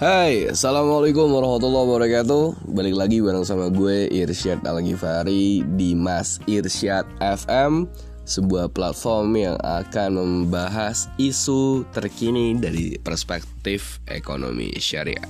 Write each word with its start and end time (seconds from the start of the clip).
Hai, 0.00 0.48
Assalamualaikum 0.48 1.28
warahmatullahi 1.28 1.84
wabarakatuh. 1.84 2.72
Balik 2.72 2.96
lagi 2.96 3.20
bareng 3.20 3.44
sama 3.44 3.68
gue 3.68 4.08
Irsyad 4.08 4.64
Al-Ghifari 4.64 5.60
di 5.76 5.92
Mas 5.92 6.40
Irsyad 6.48 7.04
FM 7.20 7.84
Sebuah 8.24 8.72
platform 8.72 9.36
yang 9.36 9.60
akan 9.60 10.16
membahas 10.16 11.12
isu 11.20 11.84
terkini 11.92 12.56
dari 12.56 12.96
perspektif 12.96 14.00
ekonomi 14.08 14.72
syariah. 14.80 15.20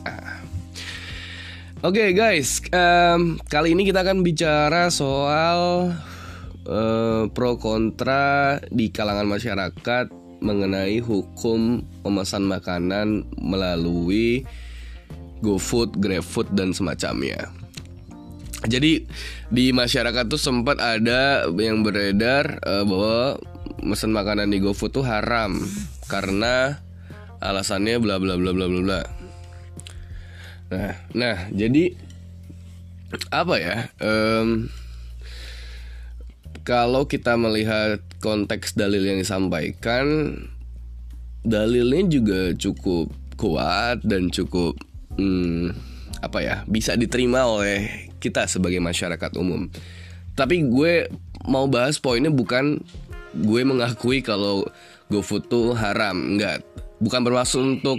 Oke 1.83 2.07
okay, 2.07 2.09
guys, 2.15 2.63
um, 2.71 3.43
kali 3.51 3.75
ini 3.75 3.83
kita 3.83 4.07
akan 4.07 4.23
bicara 4.23 4.87
soal 4.95 5.91
uh, 6.71 7.27
pro 7.35 7.59
kontra 7.59 8.63
di 8.71 8.95
kalangan 8.95 9.27
masyarakat 9.27 10.21
mengenai 10.41 10.99
hukum 11.05 11.85
pemesan 12.01 12.49
makanan 12.49 13.29
melalui 13.37 14.49
GoFood, 15.41 15.97
GrabFood 15.99 16.53
dan 16.53 16.73
semacamnya. 16.77 17.49
Jadi 18.69 19.09
di 19.49 19.73
masyarakat 19.73 20.29
tuh 20.29 20.37
sempat 20.37 20.77
ada 20.85 21.49
yang 21.57 21.81
beredar 21.81 22.61
uh, 22.61 22.85
bahwa 22.85 23.41
pesan 23.81 24.13
makanan 24.13 24.53
di 24.53 24.61
GoFood 24.61 25.01
tuh 25.01 25.05
haram 25.09 25.57
karena 26.13 26.77
alasannya 27.41 27.97
bla 27.97 28.21
bla 28.21 28.37
bla 28.37 28.53
bla 28.53 28.67
bla 28.69 28.81
bla. 28.85 29.01
Nah, 30.71 30.93
nah 31.17 31.37
jadi 31.51 31.97
apa 33.33 33.55
ya? 33.57 33.77
Um, 33.99 34.69
kalau 36.63 37.09
kita 37.09 37.41
melihat 37.41 38.05
konteks 38.21 38.77
dalil 38.77 39.03
yang 39.03 39.19
disampaikan, 39.19 40.37
dalilnya 41.41 42.05
juga 42.07 42.41
cukup 42.53 43.09
kuat 43.41 44.05
dan 44.05 44.29
cukup 44.29 44.77
hmm, 45.17 45.73
apa 46.21 46.39
ya 46.45 46.57
bisa 46.69 46.95
diterima 46.95 47.49
oleh 47.49 48.11
kita 48.21 48.45
sebagai 48.47 48.79
masyarakat 48.79 49.33
umum. 49.41 49.67
Tapi 50.37 50.63
gue 50.69 51.09
mau 51.49 51.67
bahas 51.67 51.97
poinnya 51.97 52.29
bukan 52.31 52.79
gue 53.35 53.63
mengakui 53.63 54.21
kalau 54.21 54.67
GoFood 55.11 55.51
tuh 55.51 55.75
haram, 55.75 56.37
enggak. 56.37 56.63
Bukan 57.01 57.25
bermaksud 57.25 57.81
untuk 57.81 57.99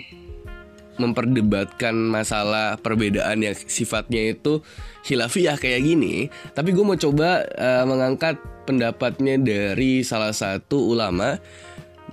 memperdebatkan 1.01 1.97
masalah 1.97 2.77
perbedaan 2.77 3.41
yang 3.41 3.57
sifatnya 3.57 4.37
itu 4.37 4.61
hilafiyah 5.07 5.57
kayak 5.57 5.81
gini, 5.81 6.29
tapi 6.53 6.75
gue 6.75 6.85
mau 6.85 6.99
coba 6.99 7.41
uh, 7.57 7.83
mengangkat 7.89 8.37
pendapatnya 8.69 9.41
dari 9.41 10.05
salah 10.05 10.29
satu 10.29 10.93
ulama 10.93 11.41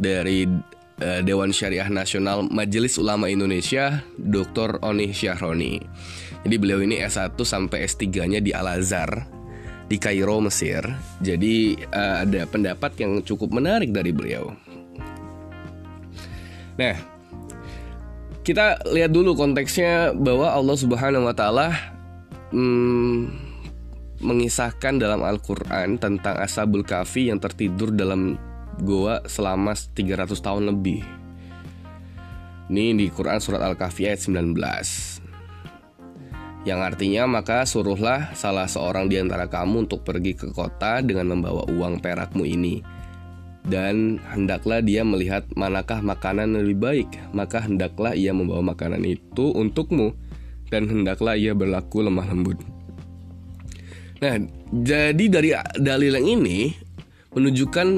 dari 0.01 0.49
Dewan 0.99 1.55
Syariah 1.55 1.87
Nasional 1.87 2.51
Majelis 2.51 2.99
Ulama 2.99 3.31
Indonesia, 3.31 4.03
Dr. 4.19 4.83
Oni 4.83 5.15
Syahroni. 5.15 5.79
Jadi 6.43 6.57
beliau 6.59 6.83
ini 6.83 6.99
S1 6.99 7.39
sampai 7.39 7.87
S3-nya 7.87 8.43
di 8.43 8.51
Al-Azhar 8.51 9.39
di 9.89 9.97
Kairo, 9.97 10.39
Mesir. 10.45 10.85
Jadi 11.19 11.75
uh, 11.81 12.23
ada 12.23 12.45
pendapat 12.45 12.93
yang 13.01 13.25
cukup 13.25 13.57
menarik 13.57 13.91
dari 13.91 14.13
beliau. 14.13 14.53
Nah, 16.79 16.95
kita 18.45 18.79
lihat 18.93 19.11
dulu 19.11 19.35
konteksnya 19.35 20.15
bahwa 20.15 20.53
Allah 20.55 20.77
Subhanahu 20.79 21.27
wa 21.27 21.35
taala 21.35 21.75
hmm, 22.55 23.29
mengisahkan 24.23 25.01
dalam 25.01 25.25
Al-Qur'an 25.27 25.99
tentang 25.99 26.39
Ashabul 26.39 26.87
Kahfi 26.87 27.33
yang 27.33 27.43
tertidur 27.43 27.91
dalam 27.91 28.39
goa 28.83 29.23
selama 29.27 29.75
300 29.75 30.39
tahun 30.39 30.71
lebih. 30.75 31.03
Ini 32.69 32.93
di 32.95 33.07
Quran 33.09 33.41
surat 33.41 33.65
Al-Kahfi 33.65 34.09
ayat 34.09 34.21
19. 34.29 34.55
Yang 36.69 36.81
artinya 36.85 37.25
maka 37.25 37.65
suruhlah 37.65 38.37
salah 38.37 38.69
seorang 38.69 39.09
di 39.09 39.17
antara 39.17 39.49
kamu 39.49 39.89
untuk 39.89 40.05
pergi 40.05 40.37
ke 40.37 40.53
kota 40.53 41.01
dengan 41.01 41.33
membawa 41.39 41.65
uang 41.65 42.03
perakmu 42.05 42.45
ini 42.45 42.99
dan 43.69 44.17
hendaklah 44.33 44.81
dia 44.81 45.05
melihat 45.05 45.45
manakah 45.53 46.01
makanan 46.01 46.57
lebih 46.57 46.79
baik, 46.81 47.11
maka 47.37 47.61
hendaklah 47.61 48.17
ia 48.17 48.33
membawa 48.33 48.73
makanan 48.73 49.05
itu 49.05 49.53
untukmu, 49.53 50.17
dan 50.73 50.89
hendaklah 50.89 51.37
ia 51.37 51.53
berlaku 51.53 52.01
lemah 52.01 52.27
lembut. 52.33 52.59
Nah, 54.25 54.41
jadi 54.73 55.25
dari 55.29 55.53
dalil 55.79 56.17
yang 56.17 56.29
ini 56.41 56.73
menunjukkan 57.37 57.89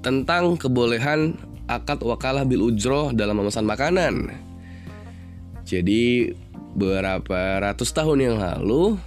tentang 0.00 0.56
kebolehan 0.56 1.36
akad 1.68 2.02
wakalah 2.02 2.42
bil 2.42 2.72
ujroh 2.72 3.12
dalam 3.14 3.38
memesan 3.38 3.64
makanan. 3.68 4.32
Jadi 5.64 6.34
beberapa 6.74 7.62
ratus 7.62 7.94
tahun 7.94 8.18
yang 8.18 8.36
lalu 8.42 8.98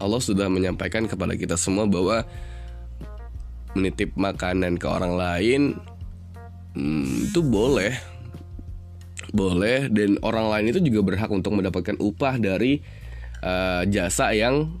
Allah 0.00 0.20
sudah 0.20 0.48
menyampaikan 0.48 1.04
kepada 1.08 1.36
kita 1.36 1.56
semua 1.60 1.84
bahwa 1.88 2.24
menitip 3.74 4.14
makanan 4.14 4.78
ke 4.78 4.86
orang 4.86 5.14
lain 5.18 5.60
hmm, 6.78 7.30
itu 7.30 7.40
boleh 7.42 7.94
boleh 9.34 9.90
dan 9.90 10.14
orang 10.22 10.46
lain 10.52 10.70
itu 10.70 10.80
juga 10.92 11.00
berhak 11.02 11.30
untuk 11.32 11.58
mendapatkan 11.58 11.98
upah 11.98 12.38
dari 12.38 12.78
uh, 13.42 13.82
jasa 13.90 14.30
yang 14.30 14.78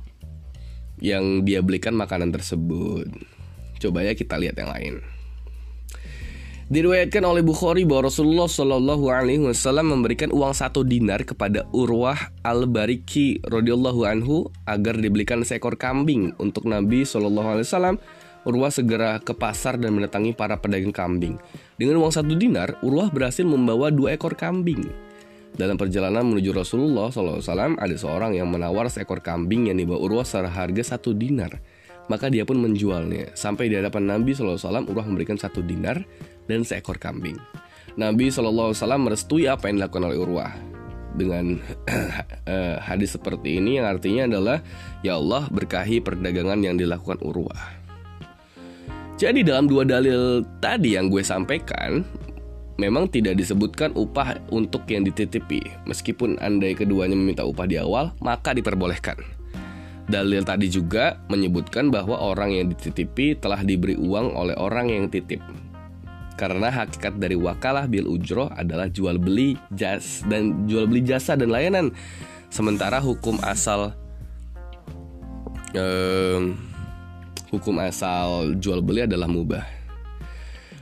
yang 1.02 1.42
dia 1.42 1.58
belikan 1.58 1.98
makanan 1.98 2.30
tersebut. 2.30 3.10
Coba 3.82 4.06
ya 4.06 4.14
kita 4.14 4.38
lihat 4.38 4.54
yang 4.54 4.70
lain. 4.70 5.13
Diriwayatkan 6.74 7.22
oleh 7.22 7.46
Bukhari 7.46 7.86
bahwa 7.86 8.10
Rasulullah 8.10 8.50
Shallallahu 8.50 9.06
Alaihi 9.06 9.46
Wasallam 9.46 9.94
memberikan 9.94 10.34
uang 10.34 10.58
satu 10.58 10.82
dinar 10.82 11.22
kepada 11.22 11.70
Urwah 11.70 12.34
al 12.42 12.66
Bariki 12.66 13.38
radhiyallahu 13.46 14.02
anhu 14.02 14.50
agar 14.66 14.98
dibelikan 14.98 15.46
seekor 15.46 15.78
kambing 15.78 16.34
untuk 16.42 16.66
Nabi 16.66 17.06
Shallallahu 17.06 17.46
Alaihi 17.54 17.66
Wasallam 17.70 17.96
Urwah 18.42 18.74
segera 18.74 19.22
ke 19.22 19.38
pasar 19.38 19.78
dan 19.78 19.94
mendatangi 19.94 20.34
para 20.34 20.58
pedagang 20.58 20.90
kambing. 20.90 21.38
Dengan 21.78 22.02
uang 22.02 22.10
satu 22.10 22.34
dinar, 22.34 22.74
Urwah 22.82 23.06
berhasil 23.06 23.46
membawa 23.46 23.94
dua 23.94 24.18
ekor 24.18 24.34
kambing. 24.34 24.82
Dalam 25.54 25.78
perjalanan 25.78 26.26
menuju 26.26 26.50
Rasulullah 26.50 27.06
SAW, 27.14 27.78
ada 27.78 27.94
seorang 27.94 28.34
yang 28.34 28.50
menawar 28.50 28.90
seekor 28.90 29.22
kambing 29.22 29.70
yang 29.70 29.78
dibawa 29.78 30.02
Urwah 30.02 30.26
secara 30.26 30.50
harga 30.50 30.98
satu 30.98 31.14
dinar. 31.14 31.54
Maka 32.10 32.28
dia 32.28 32.44
pun 32.44 32.58
menjualnya. 32.60 33.32
Sampai 33.32 33.70
di 33.70 33.78
hadapan 33.78 34.10
Nabi 34.10 34.34
SAW, 34.34 34.58
Urwah 34.90 35.06
memberikan 35.06 35.38
satu 35.38 35.62
dinar 35.62 36.02
dan 36.50 36.66
seekor 36.66 37.00
kambing. 37.00 37.36
Nabi 37.94 38.26
SAW 38.28 38.74
merestui 38.98 39.46
apa 39.46 39.70
yang 39.70 39.78
dilakukan 39.78 40.10
oleh 40.10 40.18
Urwah 40.18 40.52
dengan 41.14 41.62
uh, 42.50 42.76
hadis 42.90 43.14
seperti 43.14 43.62
ini 43.62 43.78
yang 43.78 43.86
artinya 43.86 44.26
adalah 44.26 44.58
ya 45.06 45.14
Allah 45.14 45.46
berkahi 45.46 46.02
perdagangan 46.02 46.58
yang 46.58 46.74
dilakukan 46.74 47.22
Urwah. 47.22 47.86
Jadi 49.14 49.46
dalam 49.46 49.70
dua 49.70 49.86
dalil 49.86 50.42
tadi 50.58 50.98
yang 50.98 51.06
gue 51.06 51.22
sampaikan 51.22 52.02
Memang 52.74 53.06
tidak 53.06 53.38
disebutkan 53.38 53.94
upah 53.94 54.42
untuk 54.50 54.82
yang 54.90 55.06
dititipi 55.06 55.62
Meskipun 55.86 56.42
andai 56.42 56.74
keduanya 56.74 57.14
meminta 57.14 57.46
upah 57.46 57.70
di 57.70 57.78
awal 57.78 58.10
Maka 58.18 58.50
diperbolehkan 58.50 59.14
Dalil 60.10 60.42
tadi 60.42 60.66
juga 60.66 61.22
menyebutkan 61.30 61.94
bahwa 61.94 62.18
orang 62.18 62.58
yang 62.58 62.66
dititipi 62.74 63.38
telah 63.38 63.62
diberi 63.62 63.94
uang 63.94 64.34
oleh 64.34 64.58
orang 64.58 64.90
yang 64.90 65.06
titip 65.06 65.38
karena 66.34 66.70
hakikat 66.70 67.14
dari 67.18 67.38
wakalah 67.38 67.86
bil 67.86 68.10
ujroh 68.10 68.50
adalah 68.50 68.90
jual 68.90 69.18
beli 69.18 69.54
jas 69.70 70.26
dan 70.26 70.66
jual 70.66 70.90
beli 70.90 71.06
jasa 71.06 71.38
dan 71.38 71.50
layanan 71.50 71.94
sementara 72.50 72.98
hukum 72.98 73.38
asal 73.42 73.94
um, 75.78 76.58
hukum 77.54 77.78
asal 77.82 78.54
jual 78.58 78.82
beli 78.82 79.06
adalah 79.06 79.30
mubah. 79.30 79.62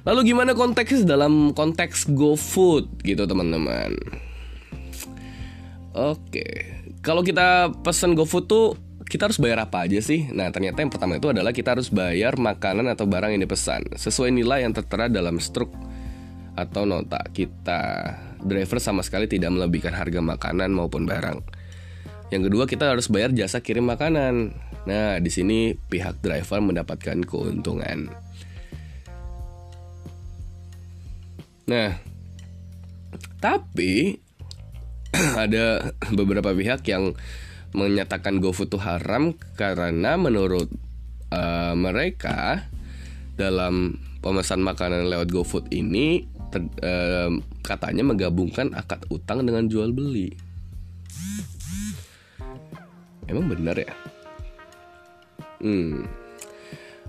Lalu 0.03 0.35
gimana 0.35 0.57
konteks 0.57 1.07
dalam 1.07 1.55
konteks 1.55 2.11
GoFood 2.11 3.07
gitu 3.07 3.23
teman-teman? 3.23 3.95
Oke, 5.95 6.75
kalau 7.05 7.23
kita 7.23 7.71
pesen 7.85 8.19
GoFood 8.19 8.45
tuh 8.51 8.75
kita 9.13 9.29
harus 9.29 9.37
bayar 9.37 9.69
apa 9.69 9.85
aja 9.85 10.01
sih? 10.01 10.33
Nah 10.33 10.49
ternyata 10.49 10.81
yang 10.81 10.89
pertama 10.89 11.21
itu 11.21 11.29
adalah 11.29 11.53
kita 11.53 11.77
harus 11.77 11.93
bayar 11.93 12.41
makanan 12.41 12.89
atau 12.89 13.05
barang 13.05 13.37
yang 13.37 13.45
dipesan 13.45 13.93
sesuai 13.93 14.33
nilai 14.33 14.65
yang 14.65 14.73
tertera 14.73 15.13
dalam 15.13 15.37
struk 15.37 15.69
atau 16.57 16.89
nota 16.89 17.21
kita. 17.29 18.17
Driver 18.41 18.81
sama 18.81 19.05
sekali 19.05 19.29
tidak 19.29 19.53
melebihkan 19.53 19.93
harga 19.93 20.25
makanan 20.25 20.73
maupun 20.73 21.05
barang. 21.05 21.45
Yang 22.33 22.43
kedua 22.49 22.65
kita 22.65 22.89
harus 22.89 23.13
bayar 23.13 23.37
jasa 23.37 23.61
kirim 23.61 23.85
makanan. 23.85 24.57
Nah, 24.89 25.21
di 25.21 25.29
sini 25.29 25.77
pihak 25.77 26.25
driver 26.25 26.65
mendapatkan 26.65 27.21
keuntungan. 27.29 28.09
Nah, 31.69 32.01
tapi 33.39 34.17
ada 35.45 35.93
beberapa 36.11 36.57
pihak 36.57 36.83
yang 36.89 37.13
menyatakan 37.73 38.41
GoFood 38.41 38.69
itu 38.69 38.79
haram 38.81 39.33
karena 39.57 40.17
menurut 40.21 40.69
uh, 41.33 41.75
mereka 41.77 42.69
dalam 43.37 43.97
pemesan 44.23 44.61
makanan 44.61 45.09
lewat 45.09 45.29
GoFood 45.33 45.67
ini 45.75 46.29
ter, 46.53 46.63
eh, 46.85 47.33
katanya 47.65 48.07
menggabungkan 48.07 48.77
akad 48.77 49.03
utang 49.09 49.43
dengan 49.43 49.67
jual 49.67 49.91
beli. 49.91 50.31
Emang 53.27 53.49
benar 53.49 53.75
ya? 53.81 53.91
Hmm. 55.65 56.07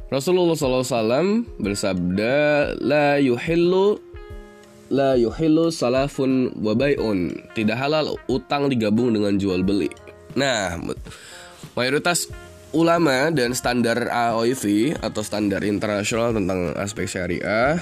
Rasulullah 0.08 0.56
SAW 0.56 1.44
bersabda, 1.58 2.34
la 2.80 3.18
yuhillu 3.18 3.98
la 4.94 5.18
yuhillu 5.18 5.74
salafun 5.74 6.54
wabaiun. 6.62 7.34
Tidak 7.58 7.74
halal 7.74 8.14
utang 8.30 8.70
digabung 8.70 9.12
dengan 9.14 9.36
jual 9.42 9.66
beli. 9.66 9.90
Nah, 10.34 10.82
mayoritas 11.78 12.30
ulama 12.74 13.30
dan 13.30 13.54
standar 13.54 14.10
AOIV 14.10 14.98
atau 14.98 15.22
standar 15.22 15.62
internasional 15.62 16.34
tentang 16.34 16.74
aspek 16.74 17.06
syariah 17.06 17.78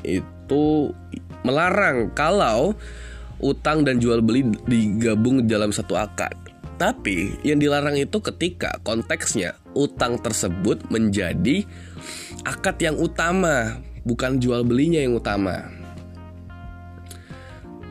itu 0.00 0.90
melarang 1.44 2.08
kalau 2.16 2.72
utang 3.40 3.84
dan 3.84 4.00
jual 4.00 4.20
beli 4.24 4.48
digabung 4.68 5.44
dalam 5.44 5.72
satu 5.72 5.96
akad. 5.96 6.32
Tapi 6.80 7.36
yang 7.44 7.60
dilarang 7.60 8.00
itu 8.00 8.24
ketika 8.24 8.80
konteksnya 8.80 9.52
utang 9.76 10.16
tersebut 10.16 10.80
menjadi 10.88 11.68
akad 12.48 12.80
yang 12.80 12.96
utama, 12.96 13.84
bukan 14.08 14.40
jual 14.40 14.64
belinya 14.64 15.04
yang 15.04 15.20
utama. 15.20 15.68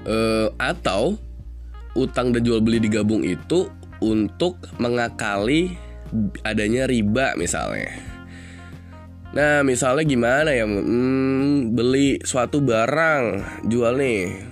E, 0.10 0.18
atau 0.58 1.22
utang 1.94 2.34
dan 2.34 2.42
jual 2.42 2.66
beli 2.66 2.82
digabung 2.82 3.22
itu 3.22 3.70
untuk 4.00 4.60
mengakali 4.80 5.76
adanya 6.42 6.90
riba 6.90 7.38
misalnya. 7.38 7.94
Nah, 9.30 9.62
misalnya 9.62 10.04
gimana 10.10 10.50
ya? 10.52 10.66
Hmm, 10.66 11.78
beli 11.78 12.18
suatu 12.26 12.66
barang, 12.66 13.46
jual 13.70 13.94
nih 13.94 14.50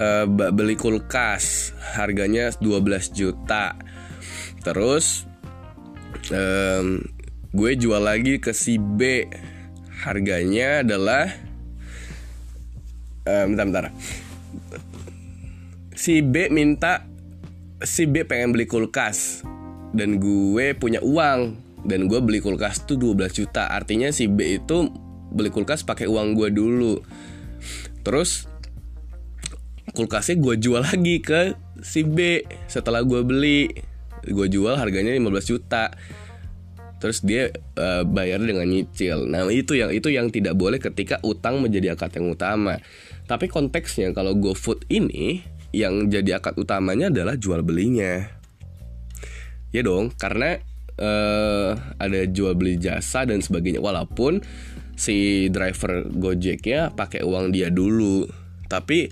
uh, 0.00 0.24
beli 0.26 0.74
kulkas 0.74 1.76
harganya 1.94 2.50
12 2.58 3.12
juta 3.12 3.76
terus 4.64 5.28
um, 6.32 7.00
gue 7.52 7.72
jual 7.76 8.00
lagi 8.00 8.40
ke 8.40 8.52
si 8.56 8.80
B 8.80 9.28
harganya 10.04 10.84
adalah 10.84 11.28
um, 13.28 13.52
bentar 13.52 13.66
bentar 13.68 13.84
si 15.96 16.24
B 16.24 16.48
minta 16.48 17.04
si 17.84 18.04
B 18.04 18.24
pengen 18.24 18.52
beli 18.52 18.68
kulkas. 18.68 19.44
Dan 19.90 20.22
gue 20.22 20.76
punya 20.76 21.02
uang. 21.02 21.56
Dan 21.84 22.06
gue 22.06 22.20
beli 22.20 22.44
kulkas 22.44 22.84
tuh 22.84 23.00
12 23.00 23.44
juta. 23.44 23.72
Artinya 23.72 24.12
si 24.12 24.28
B 24.28 24.60
itu 24.60 24.92
beli 25.32 25.48
kulkas 25.48 25.82
pakai 25.82 26.06
uang 26.06 26.36
gue 26.36 26.48
dulu. 26.52 27.00
Terus 28.04 28.48
kulkasnya 29.90 30.38
gue 30.38 30.54
jual 30.60 30.82
lagi 30.86 31.18
ke 31.18 31.56
si 31.82 32.04
B 32.04 32.44
setelah 32.68 33.00
gue 33.02 33.24
beli. 33.24 33.72
Gue 34.28 34.46
jual 34.52 34.76
harganya 34.76 35.16
15 35.16 35.50
juta. 35.50 35.88
Terus 37.00 37.24
dia 37.24 37.48
uh, 37.80 38.04
bayar 38.04 38.44
dengan 38.44 38.68
nyicil. 38.68 39.24
Nah 39.24 39.48
itu 39.48 39.72
yang 39.72 39.88
itu 39.88 40.12
yang 40.12 40.28
tidak 40.28 40.52
boleh 40.52 40.76
ketika 40.76 41.16
utang 41.24 41.64
menjadi 41.64 41.96
akad 41.96 42.20
yang 42.20 42.28
utama. 42.28 42.76
Tapi 43.24 43.48
konteksnya 43.48 44.12
kalau 44.12 44.36
GoFood 44.36 44.84
ini 44.92 45.40
yang 45.70 46.10
jadi 46.10 46.42
akad 46.42 46.58
utamanya 46.58 47.10
adalah 47.10 47.38
jual 47.38 47.62
belinya 47.62 48.26
ya 49.70 49.82
dong 49.86 50.10
karena 50.18 50.58
uh, 50.98 51.78
ada 51.96 52.20
jual 52.26 52.58
beli 52.58 52.76
jasa 52.76 53.22
dan 53.22 53.38
sebagainya 53.38 53.78
walaupun 53.78 54.42
si 54.98 55.48
driver 55.48 56.10
Gojeknya 56.10 56.92
pakai 56.92 57.22
uang 57.22 57.54
dia 57.54 57.70
dulu 57.70 58.26
tapi 58.66 59.08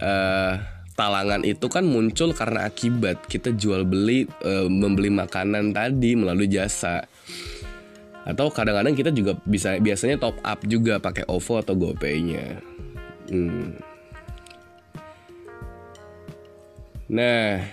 uh, 0.00 0.54
talangan 0.92 1.46
itu 1.46 1.66
kan 1.70 1.86
muncul 1.86 2.36
karena 2.36 2.68
akibat 2.68 3.24
kita 3.26 3.54
jual 3.56 3.88
beli 3.88 4.28
uh, 4.44 4.68
membeli 4.68 5.08
makanan 5.08 5.72
tadi 5.72 6.14
melalui 6.14 6.50
jasa 6.50 7.06
atau 8.28 8.52
kadang-kadang 8.52 8.92
kita 8.92 9.08
juga 9.08 9.40
bisa 9.48 9.80
biasanya 9.80 10.20
top 10.20 10.36
up 10.44 10.60
juga 10.68 11.00
pakai 11.00 11.24
OVO 11.32 11.64
atau 11.64 11.72
GoPay-nya. 11.72 12.60
Hmm. 13.32 13.72
Nah, 17.08 17.64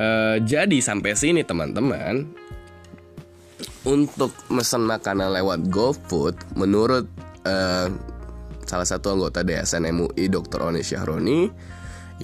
uh, 0.00 0.36
jadi 0.40 0.78
sampai 0.80 1.12
sini 1.12 1.44
teman-teman 1.44 2.24
untuk 3.84 4.32
mesen 4.48 4.88
makanan 4.88 5.36
lewat 5.36 5.68
GoFood 5.68 6.56
menurut 6.56 7.04
uh, 7.44 7.92
salah 8.64 8.88
satu 8.88 9.12
anggota 9.12 9.44
DSN 9.44 9.92
MUI 9.92 10.32
Dr. 10.32 10.64
Oni 10.64 10.80
Syahroni 10.80 11.52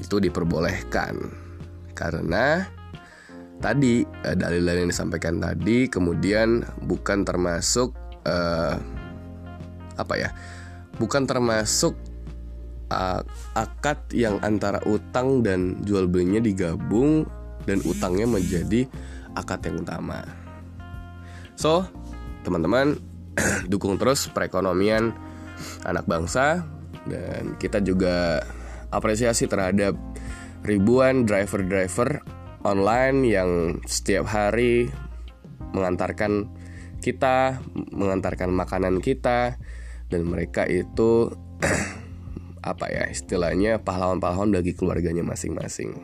itu 0.01 0.17
diperbolehkan 0.17 1.21
karena 1.93 2.65
tadi 3.61 4.01
uh, 4.01 4.33
dalil-dalil 4.33 4.89
yang 4.89 4.93
disampaikan 4.93 5.37
tadi 5.37 5.93
kemudian 5.93 6.65
bukan 6.89 7.29
termasuk 7.29 7.93
uh, 8.25 8.81
apa 10.01 10.15
ya 10.17 10.33
bukan 10.97 11.29
termasuk 11.29 11.93
akad 13.55 13.99
yang 14.11 14.43
antara 14.43 14.83
utang 14.85 15.47
dan 15.47 15.79
jual 15.87 16.11
belinya 16.11 16.43
digabung 16.43 17.23
dan 17.65 17.79
utangnya 17.87 18.27
menjadi 18.27 18.91
akad 19.39 19.63
yang 19.71 19.87
utama. 19.87 20.27
So 21.55 21.87
teman-teman 22.43 22.99
dukung 23.71 24.01
terus 24.01 24.27
perekonomian 24.33 25.15
anak 25.85 26.09
bangsa 26.09 26.67
dan 27.07 27.57
kita 27.61 27.85
juga 27.85 28.43
apresiasi 28.91 29.47
terhadap 29.47 29.95
ribuan 30.67 31.25
driver-driver 31.25 32.21
online 32.67 33.25
yang 33.25 33.81
setiap 33.89 34.29
hari 34.29 34.93
mengantarkan 35.73 36.51
kita, 37.01 37.63
mengantarkan 37.97 38.53
makanan 38.53 39.01
kita 39.01 39.57
dan 40.13 40.21
mereka 40.27 40.69
itu 40.69 41.33
apa 42.61 42.89
ya 42.93 43.09
istilahnya 43.09 43.81
pahlawan-pahlawan 43.81 44.53
bagi 44.53 44.77
keluarganya 44.77 45.25
masing-masing. 45.25 45.97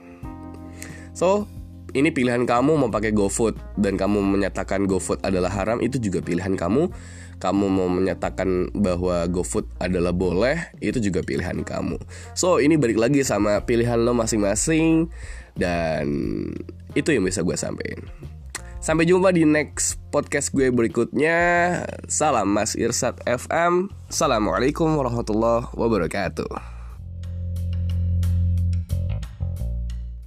So, 1.16 1.48
ini 1.96 2.12
pilihan 2.12 2.44
kamu 2.44 2.76
mau 2.76 2.90
pakai 2.92 3.12
GoFood 3.12 3.80
dan 3.80 3.96
kamu 3.96 4.20
menyatakan 4.20 4.84
GoFood 4.84 5.24
adalah 5.24 5.48
haram 5.52 5.80
itu 5.80 5.96
juga 5.96 6.20
pilihan 6.20 6.52
kamu 6.56 6.92
kamu 7.36 7.68
mau 7.68 7.88
menyatakan 7.92 8.72
bahwa 8.72 9.28
GoFood 9.28 9.68
adalah 9.76 10.12
boleh, 10.12 10.72
itu 10.80 10.96
juga 11.00 11.20
pilihan 11.20 11.60
kamu. 11.60 12.00
So, 12.32 12.64
ini 12.64 12.80
balik 12.80 12.96
lagi 12.96 13.20
sama 13.20 13.60
pilihan 13.68 14.00
lo 14.00 14.16
masing-masing 14.16 15.12
dan 15.52 16.08
itu 16.96 17.12
yang 17.12 17.24
bisa 17.28 17.44
gue 17.44 17.56
sampaikan. 17.56 18.08
Sampai 18.86 19.02
jumpa 19.02 19.34
di 19.34 19.42
next 19.42 19.98
podcast 20.14 20.54
gue 20.54 20.70
berikutnya. 20.70 21.34
Salam 22.06 22.54
Mas 22.54 22.78
Irsat 22.78 23.18
FM. 23.26 23.90
Assalamualaikum 24.06 24.86
warahmatullahi 24.94 25.74
wabarakatuh. 25.74 26.75